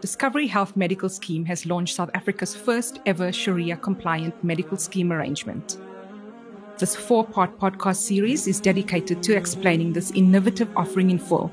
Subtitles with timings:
[0.00, 5.76] Discovery Health Medical Scheme has launched South Africa's first ever Sharia compliant medical scheme arrangement.
[6.78, 11.52] This four part podcast series is dedicated to explaining this innovative offering in full.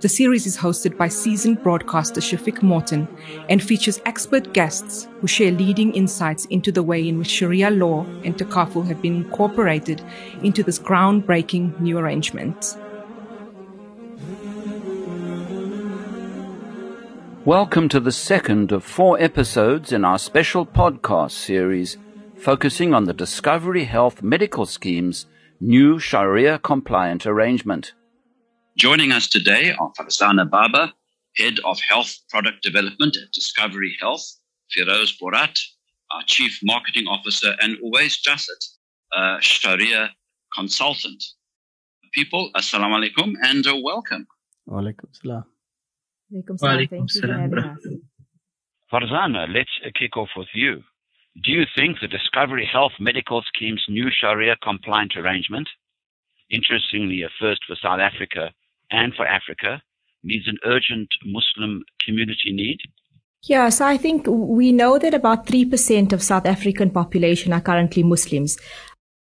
[0.00, 3.06] The series is hosted by seasoned broadcaster Shafiq Morton
[3.48, 8.04] and features expert guests who share leading insights into the way in which Sharia law
[8.24, 10.02] and takaful have been incorporated
[10.42, 12.76] into this groundbreaking new arrangement.
[17.46, 21.96] Welcome to the second of four episodes in our special podcast series
[22.36, 25.26] focusing on the Discovery Health Medical Scheme's
[25.60, 27.92] new Sharia compliant arrangement.
[28.76, 30.92] Joining us today are Farzana Baba,
[31.36, 34.24] Head of Health Product Development at Discovery Health,
[34.76, 35.56] Firoze Bhorat,
[36.10, 38.72] our Chief Marketing Officer, and Uwaiz Jassat,
[39.12, 40.10] a Sharia
[40.52, 41.22] consultant.
[42.12, 44.26] People, Assalamu alaikum and welcome.
[44.66, 45.44] Wa alaikum salam.
[46.32, 46.88] Alaikum salam.
[46.88, 47.86] Thank you for having us.
[48.92, 50.82] Farzana, let's kick off with you.
[51.44, 55.68] Do you think the Discovery Health Medical Scheme's new Sharia compliant arrangement,
[56.50, 58.52] interestingly a first for South Africa
[58.90, 59.82] and for Africa,
[60.24, 62.78] meets an urgent Muslim community need?
[63.42, 68.02] Yeah, so I think we know that about 3% of South African population are currently
[68.02, 68.56] Muslims.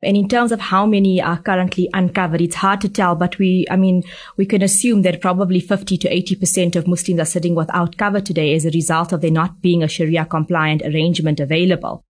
[0.03, 3.67] And in terms of how many are currently uncovered, it's hard to tell, but we,
[3.71, 4.03] I mean,
[4.37, 8.55] we can assume that probably 50 to 80% of Muslims are sitting without cover today
[8.55, 12.05] as a result of there not being a Sharia compliant arrangement available.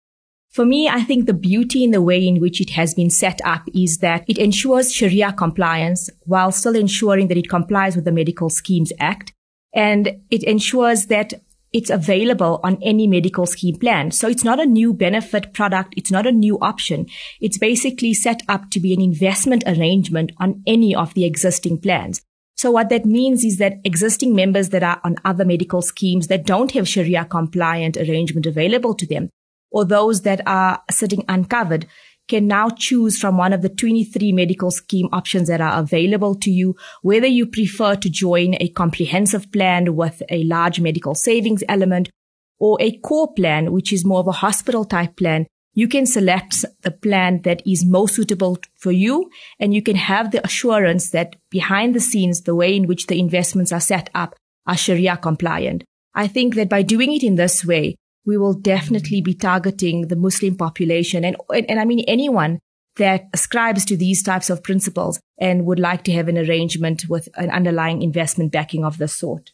[0.52, 3.40] For me, I think the beauty in the way in which it has been set
[3.44, 8.12] up is that it ensures Sharia compliance while still ensuring that it complies with the
[8.12, 9.34] Medical Schemes Act.
[9.74, 11.34] And it ensures that
[11.74, 14.12] it's available on any medical scheme plan.
[14.12, 15.94] So it's not a new benefit product.
[15.96, 17.08] It's not a new option.
[17.40, 22.22] It's basically set up to be an investment arrangement on any of the existing plans.
[22.56, 26.46] So what that means is that existing members that are on other medical schemes that
[26.46, 29.30] don't have Sharia compliant arrangement available to them,
[29.72, 31.88] or those that are sitting uncovered,
[32.32, 36.50] can now choose from one of the 23 medical scheme options that are available to
[36.50, 42.10] you, whether you prefer to join a comprehensive plan with a large medical savings element
[42.58, 45.46] or a core plan, which is more of a hospital type plan.
[45.74, 50.32] You can select the plan that is most suitable for you and you can have
[50.32, 54.36] the assurance that behind the scenes, the way in which the investments are set up
[54.66, 55.84] are Sharia compliant.
[56.16, 57.96] I think that by doing it in this way,
[58.26, 62.60] we will definitely be targeting the Muslim population and, and, and I mean anyone
[62.98, 67.30] that ascribes to these types of principles and would like to have an arrangement with
[67.36, 69.52] an underlying investment backing of this sort.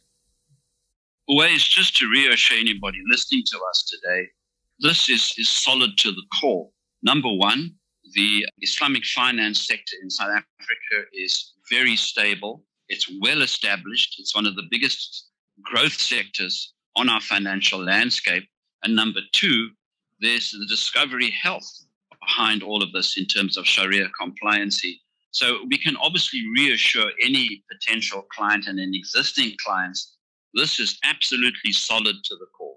[1.29, 4.27] Uwaiz just to reassure anybody listening to us today,
[4.79, 6.69] this is, is solid to the core.
[7.03, 7.75] Number one,
[8.13, 12.63] the Islamic finance sector in South Africa is very stable.
[12.87, 14.15] It's well established.
[14.19, 15.29] It's one of the biggest
[15.61, 18.47] growth sectors on our financial landscape.
[18.83, 19.69] And number two,
[20.19, 21.69] there's the discovery health
[22.19, 24.99] behind all of this in terms of Sharia compliancy.
[25.31, 30.17] So we can obviously reassure any potential client and any existing clients
[30.57, 32.75] this is absolutely solid to the core.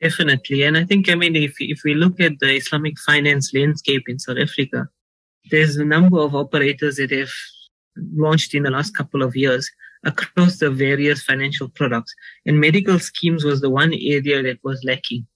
[0.00, 0.62] Definitely.
[0.62, 4.18] And I think, I mean, if, if we look at the Islamic finance landscape in
[4.18, 4.88] South Africa,
[5.50, 7.30] there's a number of operators that have
[8.14, 9.70] launched in the last couple of years
[10.04, 12.14] across the various financial products.
[12.46, 15.26] And medical schemes was the one area that was lacking.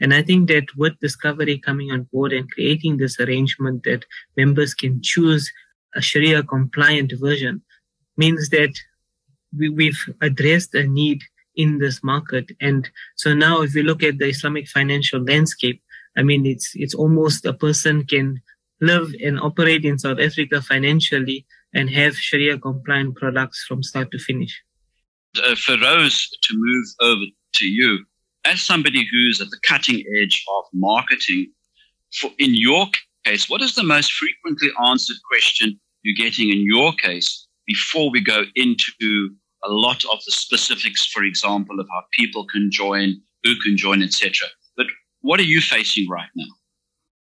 [0.00, 4.04] And I think that with Discovery coming on board and creating this arrangement that
[4.36, 5.50] members can choose
[5.94, 7.62] a Sharia compliant version
[8.16, 8.72] means that
[9.56, 11.22] we, we've addressed a need
[11.54, 12.50] in this market.
[12.60, 15.80] And so now if we look at the Islamic financial landscape,
[16.16, 18.40] I mean, it's, it's almost a person can
[18.80, 24.18] live and operate in South Africa financially and have Sharia compliant products from start to
[24.18, 24.62] finish.
[25.36, 27.24] Uh, Firoze, to move over
[27.54, 28.04] to you,
[28.44, 31.46] as somebody who's at the cutting edge of marketing,
[32.12, 32.86] for, in your
[33.24, 38.20] case, what is the most frequently answered question you're getting in your case before we
[38.20, 39.30] go into
[39.64, 44.02] a lot of the specifics, for example, of how people can join, who can join,
[44.02, 44.48] etc.
[44.76, 44.86] But
[45.20, 46.52] what are you facing right now?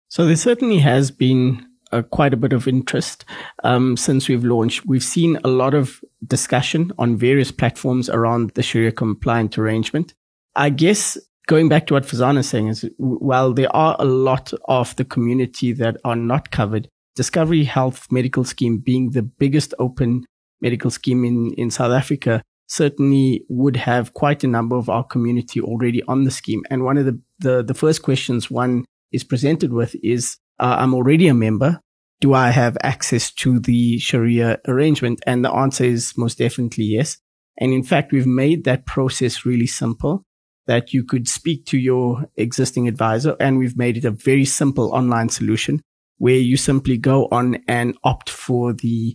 [0.10, 3.26] So there certainly has been uh, quite a bit of interest
[3.64, 4.86] um, since we've launched.
[4.86, 10.14] We've seen a lot of discussion on various platforms around the Sharia compliant arrangement.
[10.56, 11.18] I guess
[11.48, 15.06] going back to what Farzana is saying is while there are a lot of the
[15.06, 20.26] community that are not covered, Discovery Health Medical Scheme being the biggest open
[20.62, 25.62] medical scheme in, in South Africa certainly would have quite a number of our community
[25.62, 26.64] already on the scheme.
[26.70, 30.94] And one of the, the, the first questions one is presented with is, uh, I'm
[30.94, 31.80] already a member.
[32.22, 35.22] Do I have access to the Sharia arrangement?
[35.28, 37.18] And the answer is most definitely yes.
[37.58, 40.24] And in fact, we've made that process really simple
[40.66, 44.94] that you could speak to your existing advisor and we've made it a very simple
[44.94, 45.82] online solution
[46.18, 49.14] where you simply go on and opt for the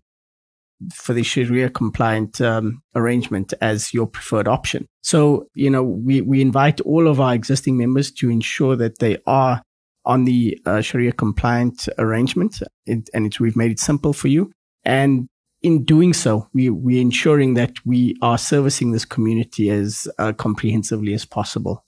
[0.92, 4.86] for the Sharia compliant um, arrangement as your preferred option.
[5.02, 9.18] So, you know, we, we invite all of our existing members to ensure that they
[9.26, 9.62] are
[10.08, 12.62] on the uh, Sharia compliant arrangement.
[12.86, 14.50] And we've made it simple for you.
[14.84, 15.28] And
[15.62, 21.12] in doing so, we, we're ensuring that we are servicing this community as uh, comprehensively
[21.12, 21.84] as possible.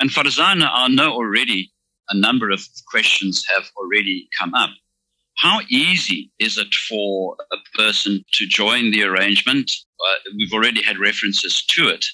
[0.00, 1.72] And Farzana, I know already
[2.10, 4.70] a number of questions have already come up.
[5.38, 9.70] How easy is it for a person to join the arrangement?
[10.00, 12.04] Uh, we've already had references to it,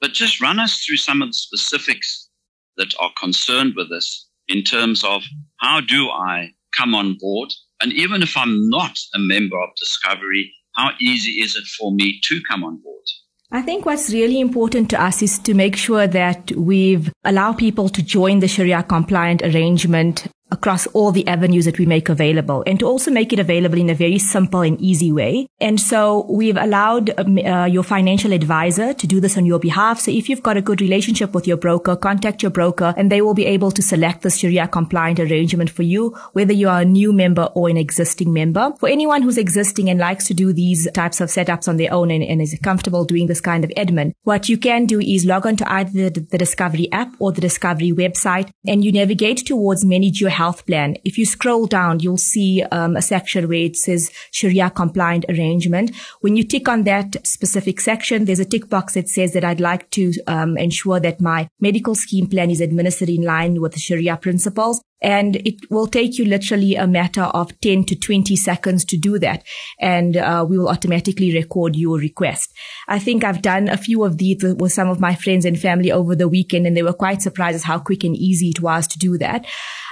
[0.00, 2.28] but just run us through some of the specifics
[2.76, 5.22] that are concerned with this in terms of
[5.58, 7.52] how do I come on board?
[7.80, 12.20] And even if I'm not a member of Discovery, how easy is it for me
[12.24, 13.04] to come on board?
[13.50, 17.88] I think what's really important to us is to make sure that we've allow people
[17.88, 22.78] to join the Sharia compliant arrangement across all the avenues that we make available and
[22.80, 25.46] to also make it available in a very simple and easy way.
[25.60, 30.00] And so we've allowed um, uh, your financial advisor to do this on your behalf.
[30.00, 33.20] So if you've got a good relationship with your broker, contact your broker and they
[33.20, 36.84] will be able to select the Sharia compliant arrangement for you, whether you are a
[36.84, 38.72] new member or an existing member.
[38.78, 42.10] For anyone who's existing and likes to do these types of setups on their own
[42.10, 45.46] and, and is comfortable doing this kind of admin, what you can do is log
[45.46, 49.84] on to either the, the Discovery app or the Discovery website and you navigate towards
[49.84, 50.96] many Your health plan.
[51.04, 55.94] If you scroll down, you'll see um, a section where it says Sharia compliant arrangement.
[56.20, 59.60] When you tick on that specific section, there's a tick box that says that I'd
[59.60, 63.80] like to um, ensure that my medical scheme plan is administered in line with the
[63.80, 64.80] Sharia principles.
[65.00, 69.18] And it will take you literally a matter of 10 to 20 seconds to do
[69.20, 69.44] that.
[69.80, 72.52] And uh, we will automatically record your request.
[72.88, 75.92] I think I've done a few of these with some of my friends and family
[75.92, 78.88] over the weekend, and they were quite surprised at how quick and easy it was
[78.88, 79.46] to do that.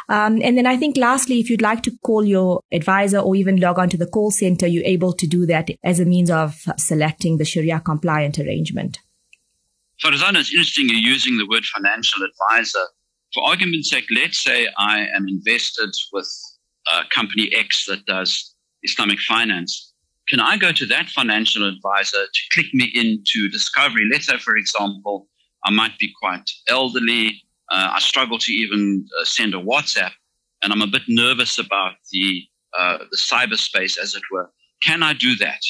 [0.09, 3.57] Um, and then I think lastly, if you'd like to call your advisor or even
[3.57, 6.63] log on to the call center, you're able to do that as a means of
[6.77, 9.01] selecting the Sharia compliant arrangement.
[10.03, 12.85] Farzana, it's interesting you're using the word financial advisor.
[13.35, 16.29] For argument's sake, let's say I am invested with
[16.87, 19.93] uh, company X that does Islamic finance.
[20.29, 24.09] Can I go to that financial advisor to click me into discovery?
[24.11, 25.29] Let's say, for example,
[25.65, 27.43] I might be quite elderly.
[27.71, 30.13] Uh, I struggle to even uh, send a WhatsApp,
[30.63, 32.43] and I'm a bit nervous about the
[32.77, 34.51] uh, the cyberspace, as it were.
[34.83, 35.63] Can I do that?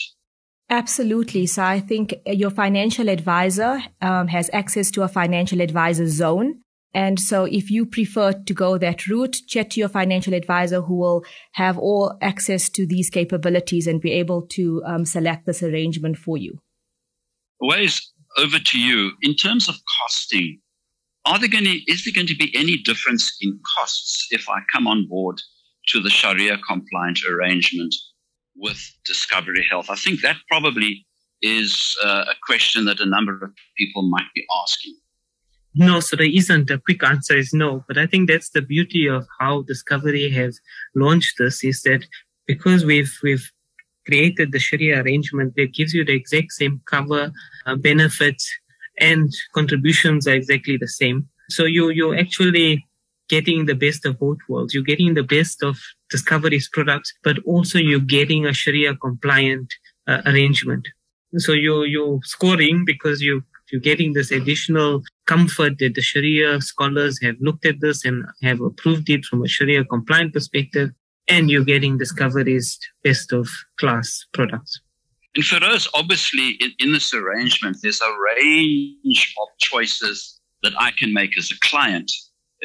[0.68, 1.46] Absolutely.
[1.46, 6.62] So I think your financial advisor um, has access to a financial advisor zone.
[6.92, 10.96] And so if you prefer to go that route, chat to your financial advisor who
[10.96, 16.16] will have all access to these capabilities and be able to um, select this arrangement
[16.16, 16.58] for you.
[17.62, 18.02] Uwaiz
[18.38, 19.12] over to you.
[19.22, 20.58] In terms of costing,
[21.26, 24.60] are there going to, is there going to be any difference in costs if I
[24.72, 25.40] come on board
[25.88, 27.94] to the Sharia compliant arrangement
[28.54, 29.90] with Discovery Health?
[29.90, 31.04] I think that probably
[31.42, 34.94] is uh, a question that a number of people might be asking.
[35.74, 36.70] No, so there isn't.
[36.70, 37.84] A quick answer is no.
[37.86, 40.58] But I think that's the beauty of how Discovery has
[40.94, 42.06] launched this is that
[42.46, 43.50] because we've we've
[44.06, 47.30] created the Sharia arrangement that gives you the exact same cover,
[47.66, 48.48] uh, benefits,
[48.98, 51.28] and contributions are exactly the same.
[51.48, 52.84] So you, you're actually
[53.28, 54.74] getting the best of both worlds.
[54.74, 55.78] You're getting the best of
[56.10, 59.72] Discovery's products, but also you're getting a Sharia compliant
[60.06, 60.88] uh, arrangement.
[61.36, 67.20] So you're, you're scoring because you, you're getting this additional comfort that the Sharia scholars
[67.22, 70.90] have looked at this and have approved it from a Sharia compliant perspective.
[71.28, 73.48] And you're getting Discovery's best of
[73.80, 74.80] class products.
[75.36, 80.92] And for us, obviously, in, in this arrangement, there's a range of choices that I
[80.98, 82.10] can make as a client.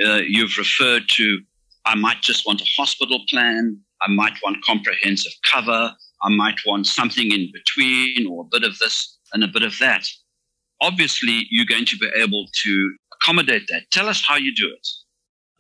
[0.04, 1.40] Uh, you've referred to,
[1.86, 3.78] I might just want a hospital plan.
[4.02, 5.94] I might want comprehensive cover.
[6.24, 9.78] I might want something in between or a bit of this and a bit of
[9.80, 10.08] that.
[10.80, 13.84] Obviously, you're going to be able to accommodate that.
[13.92, 14.88] Tell us how you do it.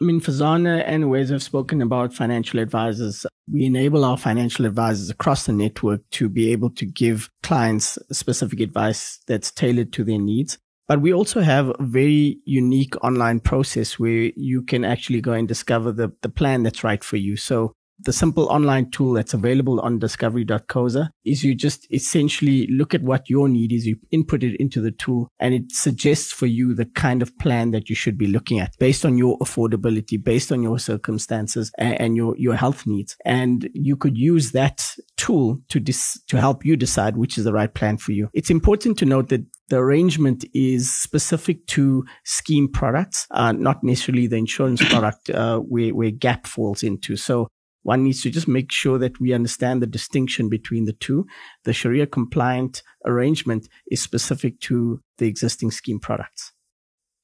[0.01, 3.23] I mean, Farzana and Wes have spoken about financial advisors.
[3.51, 8.61] We enable our financial advisors across the network to be able to give clients specific
[8.61, 10.57] advice that's tailored to their needs.
[10.87, 15.47] But we also have a very unique online process where you can actually go and
[15.47, 17.37] discover the, the plan that's right for you.
[17.37, 23.03] So the simple online tool that's available on discovery.coza is you just essentially look at
[23.03, 23.85] what your need is.
[23.85, 27.71] You input it into the tool and it suggests for you the kind of plan
[27.71, 32.15] that you should be looking at based on your affordability, based on your circumstances and,
[32.15, 33.15] your, your health needs.
[33.25, 37.53] And you could use that tool to dis- to help you decide which is the
[37.53, 38.29] right plan for you.
[38.33, 44.27] It's important to note that the arrangement is specific to scheme products, uh, not necessarily
[44.27, 47.15] the insurance product uh, where, where GAP falls into.
[47.15, 47.47] So
[47.83, 51.25] one needs to just make sure that we understand the distinction between the two.
[51.63, 56.51] The Sharia compliant arrangement is specific to the existing scheme products.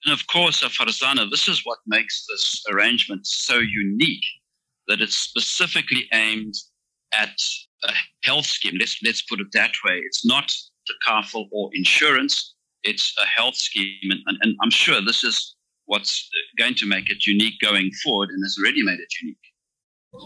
[0.06, 4.26] And of course, uh, Farzana, this is what makes this arrangement so unique
[4.88, 6.54] that it's specifically aimed
[7.14, 7.38] at
[7.84, 7.92] a
[8.24, 8.78] health scheme.
[8.80, 10.02] Let's, let's put it that way.
[10.06, 10.54] It's not
[11.06, 13.98] takaful or insurance, it's a health scheme.
[14.04, 18.30] And, and, and I'm sure this is what's going to make it unique going forward
[18.30, 19.38] and has already made it unique.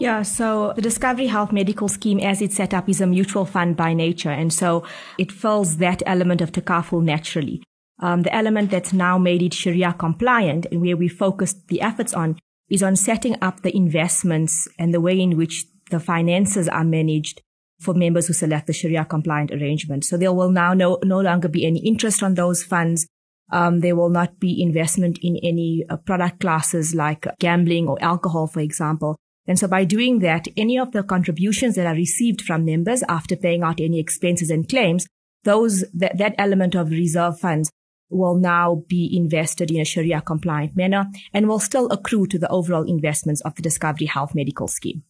[0.00, 3.76] Yeah, so the Discovery Health Medical Scheme, as it's set up, is a mutual fund
[3.76, 4.30] by nature.
[4.30, 4.84] And so
[5.18, 7.62] it fills that element of takaful naturally.
[8.00, 12.14] Um, the element that's now made it Sharia compliant and where we focused the efforts
[12.14, 16.84] on is on setting up the investments and the way in which the finances are
[16.84, 17.42] managed
[17.80, 20.04] for members who select the Sharia compliant arrangement.
[20.04, 23.06] So there will now no, no longer be any interest on those funds.
[23.52, 28.46] Um, there will not be investment in any uh, product classes like gambling or alcohol,
[28.46, 29.16] for example.
[29.46, 33.36] And so by doing that, any of the contributions that are received from members after
[33.36, 35.06] paying out any expenses and claims,
[35.44, 37.70] those, that, that element of reserve funds
[38.08, 42.48] will now be invested in a Sharia compliant manner and will still accrue to the
[42.48, 45.02] overall investments of the Discovery Health Medical Scheme.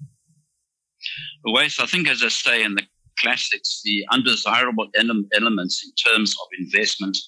[1.47, 2.87] Uwaiz, I think, as I say in the
[3.19, 7.19] classics, the undesirable ele- elements in terms of investment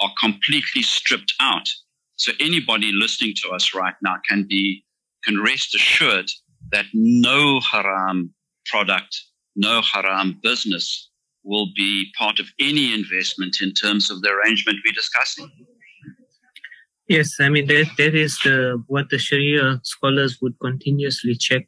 [0.00, 1.68] are completely stripped out.
[2.16, 4.84] So anybody listening to us right now can be
[5.24, 6.30] can rest assured
[6.72, 8.34] that no haram
[8.66, 9.20] product,
[9.54, 11.10] no haram business
[11.44, 15.50] will be part of any investment in terms of the arrangement we're discussing.
[17.08, 21.66] Yes, I mean that that is the what the Sharia scholars would continuously check.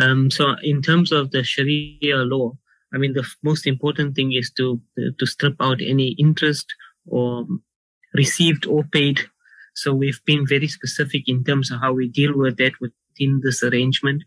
[0.00, 2.52] Um, so in terms of the Sharia law,
[2.92, 4.80] I mean the most important thing is to
[5.18, 6.72] to strip out any interest
[7.06, 7.46] or
[8.12, 9.20] received or paid.
[9.74, 13.62] So we've been very specific in terms of how we deal with that within this
[13.62, 14.22] arrangement.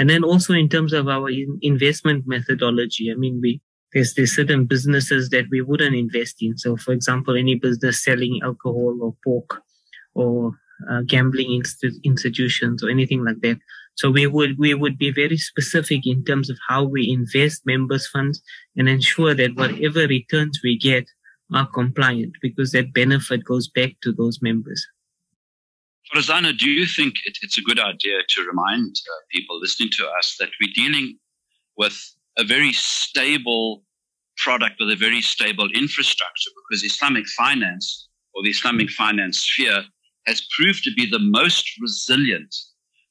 [0.00, 1.28] And then also in terms of our
[1.60, 3.60] investment methodology, I mean, we,
[3.92, 6.56] there's, there's certain businesses that we wouldn't invest in.
[6.56, 9.60] So for example, any business selling alcohol or pork
[10.14, 10.52] or
[10.90, 11.62] uh, gambling
[12.02, 13.58] institutions or anything like that.
[13.96, 18.06] So we would, we would be very specific in terms of how we invest members
[18.06, 18.40] funds
[18.78, 21.04] and ensure that whatever returns we get
[21.52, 24.82] are compliant because that benefit goes back to those members.
[26.12, 30.06] Farzana, do you think it, it's a good idea to remind uh, people listening to
[30.18, 31.16] us that we're dealing
[31.76, 31.96] with
[32.38, 33.84] a very stable
[34.36, 39.84] product with a very stable infrastructure because Islamic finance or the Islamic finance sphere
[40.26, 42.54] has proved to be the most resilient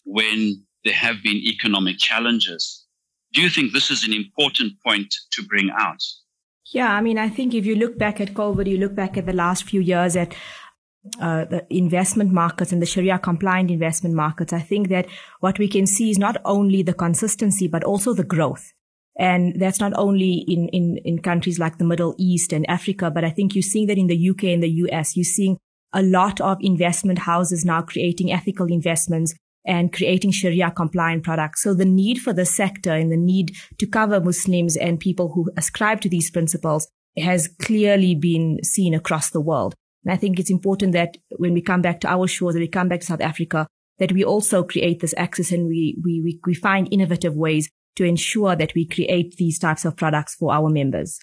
[0.06, 2.86] when there have been economic challenges.
[3.34, 6.02] Do you think this is an important point to bring out?
[6.72, 9.26] Yeah, I mean, I think if you look back at COVID, you look back at
[9.26, 10.36] the last few years at
[11.22, 15.08] uh, the investment markets and the Sharia compliant investment markets, I think that
[15.40, 18.74] what we can see is not only the consistency, but also the growth.
[19.18, 23.26] And that's not only in, in, in countries like the Middle East and Africa, but
[23.26, 25.18] I think you're seeing that in the UK and the US.
[25.18, 25.58] You're seeing
[25.94, 29.34] a lot of investment houses now creating ethical investments
[29.66, 31.64] and creating Sharia compliant products.
[31.64, 35.52] So the need for the sector and the need to cover Muslims and people who
[35.58, 36.88] ascribe to these principles
[37.18, 39.76] has clearly been seen across the world.
[40.04, 42.68] And I think it's important that when we come back to our shores, that we
[42.68, 43.68] come back to South Africa,
[44.00, 48.06] that we also create this access and we, we, we, we find innovative ways to
[48.06, 51.20] ensure that we create these types of products for our members.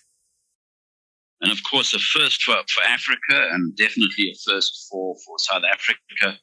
[1.40, 5.62] And of course, a first for, for Africa and definitely a first for, for South
[5.70, 6.38] Africa.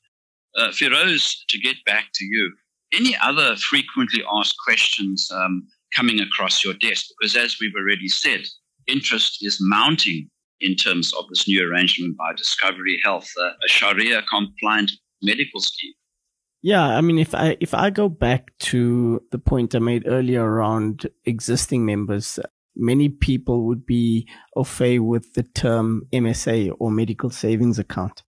[0.56, 2.54] Uh, Firoze, to get back to you,
[2.94, 7.08] any other frequently asked questions um, coming across your desk?
[7.20, 8.42] Because as we've already said,
[8.88, 10.30] interest is mounting
[10.64, 14.92] in terms of this new arrangement by Discovery Health, uh, a Sharia compliant
[15.22, 15.94] medical scheme.
[16.62, 20.44] Yeah, I mean, if I if I go back to the point I made earlier
[20.46, 22.40] around existing members,
[22.76, 28.24] many people would be au fait with the term MSA or medical savings account.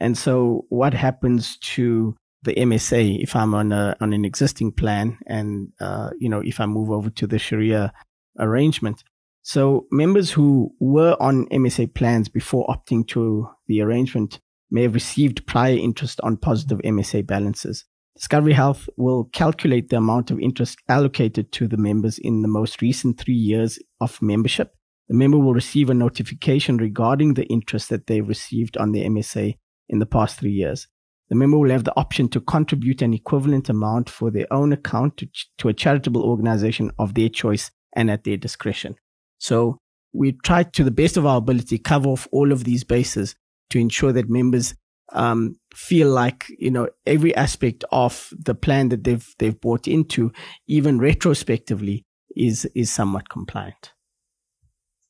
[0.00, 5.18] And so, what happens to the MSA if I'm on a on an existing plan,
[5.26, 7.92] and uh, you know, if I move over to the Sharia
[8.38, 9.04] arrangement?
[9.48, 14.40] So members who were on MSA plans before opting to the arrangement
[14.72, 17.84] may have received prior interest on positive MSA balances.
[18.16, 22.82] Discovery Health will calculate the amount of interest allocated to the members in the most
[22.82, 24.74] recent three years of membership.
[25.08, 29.56] The member will receive a notification regarding the interest that they've received on their MSA
[29.88, 30.88] in the past three years.
[31.28, 35.18] The member will have the option to contribute an equivalent amount for their own account
[35.18, 38.96] to, to a charitable organization of their choice and at their discretion.
[39.38, 39.78] So
[40.12, 43.36] we try to the best of our ability cover off all of these bases
[43.70, 44.74] to ensure that members
[45.12, 50.32] um, feel like you know every aspect of the plan that they've they've bought into,
[50.66, 53.92] even retrospectively, is is somewhat compliant.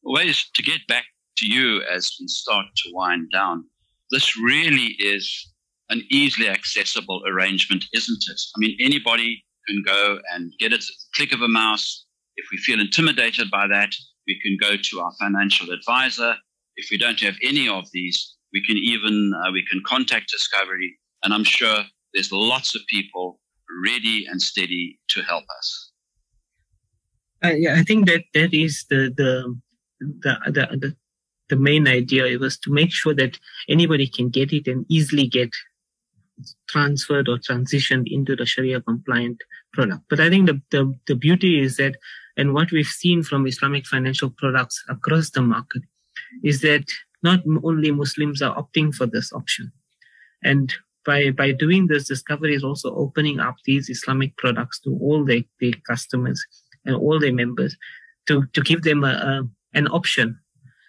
[0.04, 1.04] Uwaiz to get back
[1.38, 3.64] to you as we start to wind down.
[4.10, 5.52] This really is
[5.90, 8.40] an easily accessible arrangement, isn't it?
[8.56, 12.06] I mean, anybody can go and get it at the click of a mouse.
[12.36, 13.92] If we feel intimidated by that,
[14.26, 16.34] we can go to our financial advisor.
[16.76, 20.98] If we don't have any of these, we can even uh, we can contact Discovery,
[21.22, 23.40] and I'm sure there's lots of people
[23.84, 25.90] ready and steady to help us.
[27.44, 29.56] Uh, yeah, I think that that is the the
[30.00, 30.96] the the, the
[31.48, 35.26] the main idea it was to make sure that anybody can get it and easily
[35.28, 35.50] get
[36.68, 39.38] transferred or transitioned into the Sharia compliant
[39.72, 40.02] product.
[40.10, 41.96] But I think the, the, the beauty is that,
[42.36, 45.82] and what we've seen from Islamic financial products across the market
[46.44, 46.84] is that
[47.22, 49.72] not only Muslims are opting for this option.
[50.42, 50.72] And
[51.04, 55.42] by, by doing this, Discovery is also opening up these Islamic products to all their,
[55.60, 56.44] their customers
[56.84, 57.76] and all their members
[58.26, 60.38] to, to give them a, a, an option.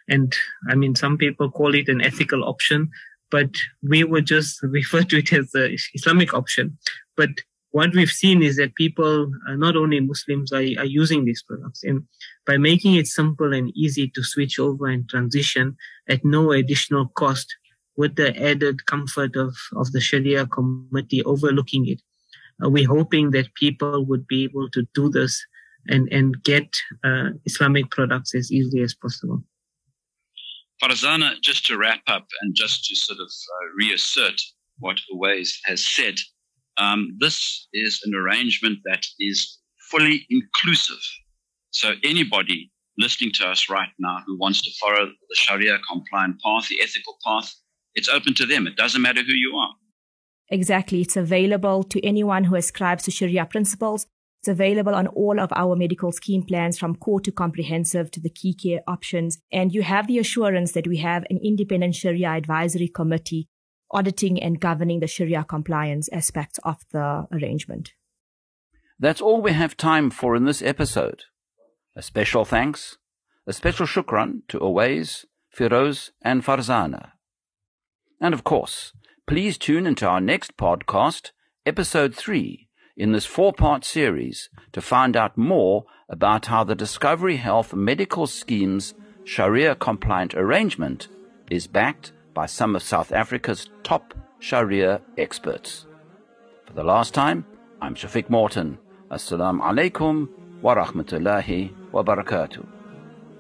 [0.10, 0.36] And
[0.70, 2.92] I mean, some people call it an ethical option
[3.30, 3.50] but
[3.84, 6.78] we would just refer to it as the Islamic option.
[7.16, 7.30] But
[7.72, 11.84] what we've seen is that people, uh, not only Muslims, are, are using these products.
[11.84, 12.04] And
[12.46, 15.76] by making it simple and easy to switch over and transition
[16.10, 17.56] at no additional cost,
[17.98, 22.02] with the added comfort of, of the Sharia committee overlooking it,
[22.64, 25.44] uh, we're hoping that people would be able to do this
[25.88, 26.70] and, and get
[27.04, 29.44] uh, Islamic products as easily as possible.
[30.82, 34.40] Farzana, just to wrap up and just to sort of uh, reassert
[34.80, 36.16] what Uwaiz has said,
[36.78, 41.02] um, this is an arrangement that is fully inclusive.
[41.72, 46.68] So anybody listening to us right now who wants to follow the Sharia compliant path,
[46.68, 47.54] the ethical path,
[47.94, 48.68] it's open to them.
[48.68, 49.74] It doesn't matter who you are.
[50.50, 51.02] Exactly.
[51.02, 54.08] It's available to anyone who ascribes to Sharia principles
[54.48, 58.30] it's available on all of our medical scheme plans from core to comprehensive to the
[58.30, 59.40] key care options.
[59.52, 63.48] And you have the assurance that we have an independent Sharia advisory committee
[63.92, 67.94] auditing and governing the Sharia compliance aspects of the arrangement.
[69.00, 71.24] That's all we have time for in this episode.
[71.96, 72.98] A special thanks,
[73.46, 77.12] a special shukran to Uwaiz, Firoze, and Farzana.
[78.20, 78.94] And of course,
[79.28, 81.32] please tune into our next podcast,
[81.66, 87.38] episode 3 in this four part series to find out more about how the Discovery
[87.38, 91.08] Health Medical Scheme's Sharia compliant arrangement
[91.52, 95.88] is backed by some of South Africa's top Sharia experts.
[96.68, 97.48] For the last time,
[97.82, 98.78] I'm Shafiq Morton.
[99.10, 100.30] Assalamu alaikum
[100.62, 102.64] wa rahmatullahi wa barakatuh.